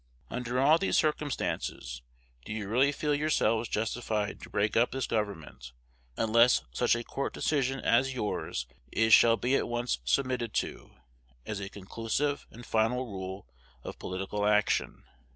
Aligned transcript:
Under 0.31 0.59
all 0.59 0.79
these 0.79 0.97
circumstances, 0.97 2.01
do 2.43 2.51
you 2.51 2.67
really 2.67 2.91
feel 2.91 3.13
yourselves 3.13 3.69
justified 3.69 4.41
to 4.41 4.49
break 4.49 4.75
up 4.75 4.89
this 4.89 5.05
Government, 5.05 5.73
unless 6.17 6.63
such 6.71 6.95
a 6.95 7.03
court 7.03 7.35
decision 7.35 7.79
as 7.81 8.11
yours 8.15 8.65
is 8.91 9.13
shall 9.13 9.37
be 9.37 9.55
at 9.55 9.67
once 9.67 9.99
submitted 10.03 10.55
to, 10.55 10.95
as 11.45 11.59
a 11.59 11.69
conclusive 11.69 12.47
and 12.49 12.65
final 12.65 13.05
rule 13.05 13.47
of 13.83 13.99
political 13.99 14.47
action? 14.47 15.03